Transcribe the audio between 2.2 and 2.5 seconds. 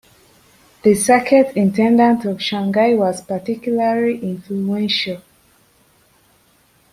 of